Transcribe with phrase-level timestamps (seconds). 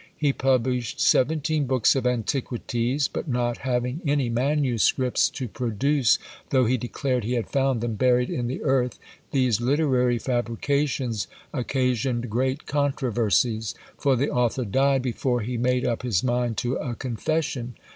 [0.17, 3.07] He published seventeen books of antiquities!
[3.07, 5.29] But not having any MSS.
[5.29, 6.17] to produce,
[6.49, 8.97] though he declared he had found them buried in the earth,
[9.29, 16.23] these literary fabrications occasioned great controversies; for the author died before he made up his
[16.23, 17.75] mind to a confession.